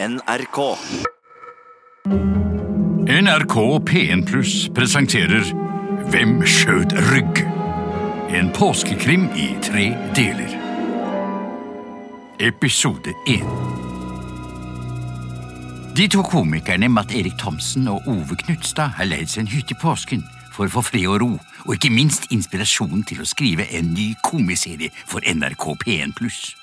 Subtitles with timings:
[0.00, 0.76] NRK.
[3.06, 3.54] NRK
[3.90, 5.42] P1 Pluss presenterer
[6.12, 7.40] Hvem skjøt Rygg?
[8.30, 10.54] En påskekrim i tre deler.
[12.38, 13.42] Episode 1
[15.98, 19.82] De to komikerne Matt Erik Thomsen og Ove Knutstad har leid seg en hytte i
[19.82, 20.22] påsken
[20.54, 21.32] for å få fred og ro,
[21.66, 26.54] og ikke minst inspirasjon til å skrive en ny komiserie for NRK P1 Pluss.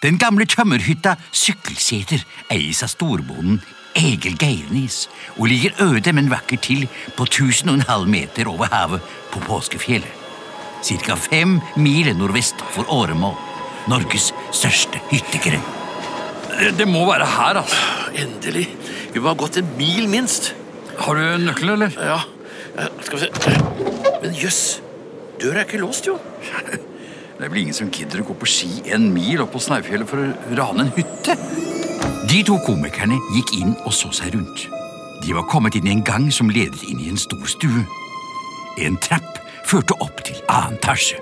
[0.00, 2.22] Den gamle tømmerhytta Sykkelseter
[2.52, 3.58] eies av storbonden
[3.98, 5.02] Egil Geirnes
[5.34, 6.86] og ligger øde, men vakkert til
[7.18, 10.08] på 1000,5 meter over havet på Påskefjellet.
[10.80, 13.36] Cirka fem mil nordvest for Åremål,
[13.92, 15.66] Norges største hyttegrend.
[16.48, 17.76] Det, det må være her, altså.
[18.16, 18.68] Endelig.
[19.12, 20.54] Vi må ha gått en mil minst.
[21.00, 21.92] Har du nøkkelen, eller?
[22.00, 22.22] Ja,
[22.78, 23.56] eh, skal vi se.
[24.22, 24.62] Men jøss,
[25.42, 26.16] døra er ikke låst, jo.
[27.40, 30.04] Det er vel ingen som gidder å gå på ski en mil opp på Snaufjellet
[30.10, 31.32] for å rane en hytte?
[32.28, 34.66] De to komikerne gikk inn og så seg rundt.
[35.24, 37.86] De var kommet inn i en gang som ledet inn i en stor stue.
[38.84, 41.16] En trapp førte opp til annen etasje.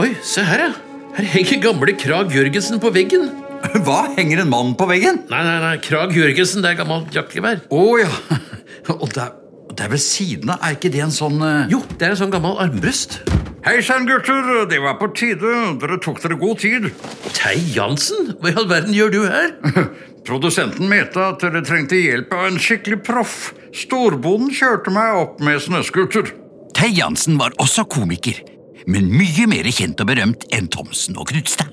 [0.00, 0.72] Oi, se her, ja.
[1.18, 3.28] Her henger gamle Krag Jørgensen på veggen.
[3.84, 4.06] Hva?
[4.16, 5.20] Henger en mann på veggen?
[5.28, 7.60] Nei, nei, nei, Krag Jørgensen, det er gammelt jaktgevær.
[7.68, 8.08] Å ja.
[9.02, 9.36] Og der,
[9.76, 11.66] er ved siden av, er ikke det en sånn uh...
[11.68, 13.20] Jo, det er en sånn gammel armbrøst.
[13.64, 14.66] Hei sann, gutter.
[14.68, 15.50] Det var på tide.
[15.80, 16.90] Dere tok dere god tid.
[17.32, 19.54] Tei Jansen, hva i all verden gjør du her?
[20.28, 23.54] Produsenten mente at dere trengte hjelp av en skikkelig proff.
[23.72, 26.28] Storbonden kjørte meg opp med snøscooter.
[26.76, 28.44] Tei Jansen var også komiker,
[28.84, 31.72] men mye mer kjent og berømt enn Thomsen og Knutstad.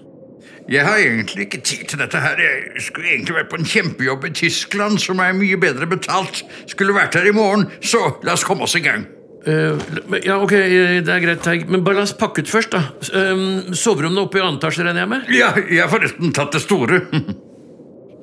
[0.71, 2.39] Jeg har egentlig ikke tid til dette her.
[2.39, 6.45] Jeg skulle egentlig vært på en kjempejobb i Tyskland som er mye bedre betalt.
[6.71, 9.09] Skulle vært her i morgen, så la oss komme oss i gang.
[9.41, 9.73] Eh,
[10.21, 11.63] ja, ok, eh, det er greit, Teig.
[11.71, 12.83] Men bare la oss pakke ut først, da.
[13.17, 15.31] Um, Soverommene oppe i annen etasje, regner jeg med?
[15.33, 17.01] Ja, jeg har forresten tatt det store.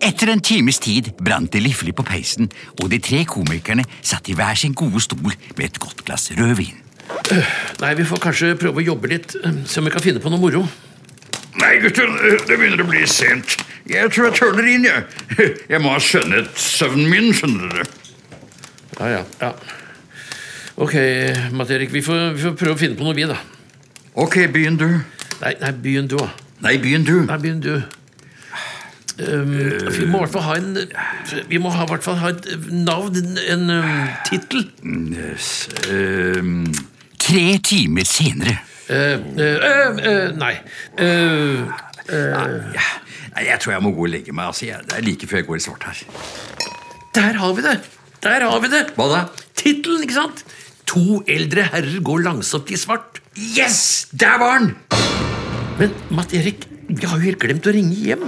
[0.05, 2.47] Etter en times tid brant det livlig på peisen,
[2.79, 6.85] og de tre komikerne satt i hver sin gode stol med et godt glass rødvin.
[7.83, 9.35] Nei, vi får kanskje prøve å jobbe litt.
[9.43, 10.63] um, Se om vi kan finne på noe moro.
[11.59, 12.13] Nei, gutter,
[12.47, 13.57] det begynner å bli sent.
[13.91, 15.03] Jeg tror jeg tørner inn, jeg.
[15.73, 17.87] Jeg må ha skjønnet søvnen min, skjønner dere.
[19.01, 19.53] Ja, ja, ja.
[20.79, 20.95] Ok,
[21.59, 23.35] Matt Erik, vi får, vi får prøve å finne på noe, vi, da.
[24.19, 24.87] Ok, begynn du.
[25.41, 26.19] Nei, nei, begynn du.
[26.63, 27.17] Nei, begynn du.
[27.27, 27.73] Nei, begynn du.
[29.19, 29.57] Um,
[29.91, 30.77] vi må i hvert fall ha en
[31.51, 33.19] Vi må i hvert fall ha et navn,
[33.51, 33.89] en, um,
[34.29, 34.69] tittel.
[35.91, 36.69] Ehm,
[37.19, 38.61] tre timer senere.
[38.87, 40.55] Uh, uh, uh, uh, nei.
[40.95, 41.67] Uh,
[42.09, 42.87] Ja,
[43.35, 44.53] nei, jeg tror jeg må gå og legge meg.
[44.55, 46.07] Altså, jeg, det er like før jeg går i svart her.
[47.19, 47.77] der har vi det!
[48.23, 48.87] Der har vi det!
[48.95, 49.27] Hva da?
[49.59, 50.47] Tittelen, ikke sant?
[50.89, 53.21] To eldre herrer går langsomt i svart.
[53.37, 54.09] Yes!
[54.17, 54.71] Der var han!
[55.79, 58.25] Men Matt Erik, vi har jo helt glemt å ringe hjem.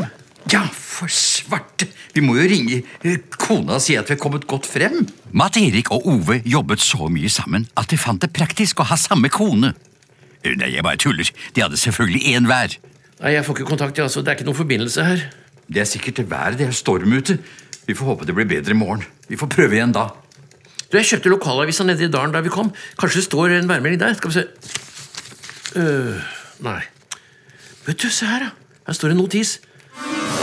[0.52, 1.88] Ja, for svarte.
[2.12, 5.06] Vi må jo ringe eh, kona og si at vi er kommet godt frem.
[5.32, 8.98] Matt Erik og Ove jobbet så mye sammen at de fant det praktisk å ha
[9.00, 9.72] samme kone.
[10.42, 11.32] Eh, Nei, jeg bare tuller.
[11.56, 12.76] De hadde selvfølgelig én hver.
[13.20, 14.24] Nei, jeg får ikke kontakt, ja, altså.
[14.24, 15.24] Det er ikke noen forbindelse her.
[15.70, 16.58] Det er sikkert været.
[16.60, 17.38] Det er storm ute.
[17.86, 19.04] Vi får håpe det blir bedre i morgen.
[19.30, 20.10] Vi får prøve igjen da.
[20.90, 22.72] Du, Jeg kjøpte lokalavisa nede i dalen da vi kom.
[22.98, 24.14] Kanskje det står en værmelding der?
[24.18, 24.46] Skal vi se
[25.78, 26.16] Øh,
[26.66, 26.80] Nei.
[27.86, 28.48] Vet du, se her, da.
[28.86, 29.60] Her står en notis.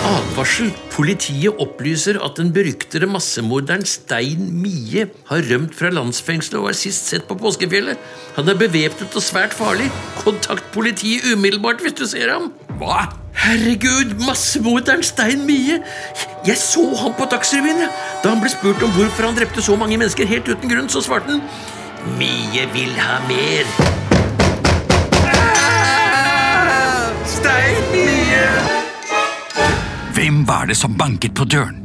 [0.07, 0.69] Advarsel.
[0.93, 7.09] Politiet opplyser at den beryktede massemorderen Stein Mie har rømt fra landsfengselet og er sist
[7.11, 7.99] sett på Påskefjellet.
[8.37, 9.89] Han er bevæpnet og svært farlig.
[10.23, 12.53] Kontakt politiet umiddelbart hvis du ser ham.
[12.77, 13.07] Hva?
[13.37, 15.79] Herregud, massemorderen Stein Mie!
[16.45, 17.87] Jeg så han på Dagsrevyen!
[18.21, 21.01] Da han ble spurt om hvorfor han drepte så mange mennesker helt uten grunn, så
[21.05, 21.41] svarte han
[22.19, 23.69] Mie vil ha mer.
[27.27, 28.45] Stein Mie!
[30.17, 31.81] Hvem var det som banket på døren?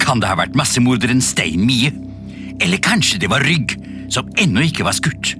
[0.00, 1.92] Kan det ha vært massemorderen Stein Mie?
[2.60, 3.76] Eller kanskje det var Rygg,
[4.12, 5.34] som ennå ikke var skutt?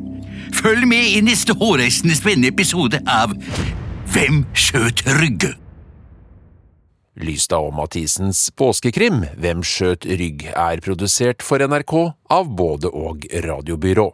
[0.57, 3.37] Følg med i neste hårreisende spennende episode av
[4.11, 5.53] Hvem skjøt Rygge?
[7.23, 11.95] Lystad og Mathisens påskekrim Hvem skjøt rygg er produsert for NRK
[12.35, 14.09] av både og radiobyrå.